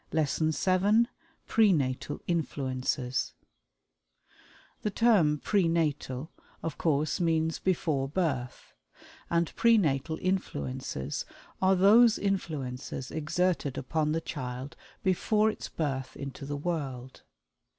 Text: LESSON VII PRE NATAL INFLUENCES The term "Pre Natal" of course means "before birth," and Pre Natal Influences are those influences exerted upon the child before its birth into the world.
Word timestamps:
LESSON 0.11 0.49
VII 0.51 1.07
PRE 1.45 1.71
NATAL 1.71 2.21
INFLUENCES 2.25 3.35
The 4.81 4.89
term 4.89 5.37
"Pre 5.37 5.67
Natal" 5.67 6.31
of 6.63 6.79
course 6.79 7.19
means 7.19 7.59
"before 7.59 8.07
birth," 8.07 8.73
and 9.29 9.55
Pre 9.55 9.77
Natal 9.77 10.17
Influences 10.19 11.23
are 11.61 11.75
those 11.75 12.17
influences 12.17 13.11
exerted 13.11 13.77
upon 13.77 14.11
the 14.11 14.21
child 14.21 14.75
before 15.03 15.51
its 15.51 15.69
birth 15.69 16.17
into 16.17 16.47
the 16.47 16.57
world. 16.57 17.21